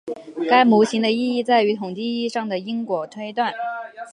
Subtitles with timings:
[0.49, 3.53] 该模型的意义在于统计意义上的因果推断。